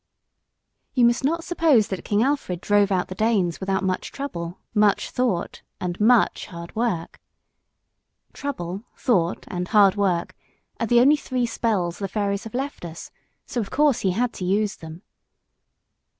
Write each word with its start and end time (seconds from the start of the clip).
You 0.95 1.05
must 1.05 1.23
not 1.23 1.43
suppose 1.43 1.89
that 1.89 2.03
King 2.03 2.23
Alfred 2.23 2.59
drove 2.59 2.91
out 2.91 3.07
the 3.09 3.13
Danes 3.13 3.59
without 3.59 3.83
much 3.83 4.11
trouble, 4.11 4.57
much 4.73 5.11
thought, 5.11 5.61
and 5.79 5.99
much 5.99 6.47
hard 6.47 6.75
work. 6.75 7.21
Trouble, 8.33 8.83
thought, 8.97 9.45
and 9.47 9.67
hard 9.67 9.93
work 9.95 10.35
are 10.79 10.87
the 10.87 11.01
only 11.01 11.17
three 11.17 11.45
spells 11.45 11.99
the 11.99 12.07
fairies 12.07 12.45
have 12.45 12.55
left 12.55 12.83
us, 12.83 13.11
so 13.45 13.61
of 13.61 13.69
course 13.69 13.99
he 13.99 14.09
had 14.13 14.33
to 14.33 14.43
use 14.43 14.77
them. 14.77 15.03